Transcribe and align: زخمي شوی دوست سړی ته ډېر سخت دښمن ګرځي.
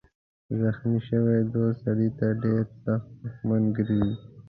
زخمي 0.61 0.99
شوی 1.09 1.39
دوست 1.53 1.77
سړی 1.85 2.09
ته 2.17 2.27
ډېر 2.43 2.63
سخت 2.83 3.09
دښمن 3.23 3.63
ګرځي. 3.77 4.13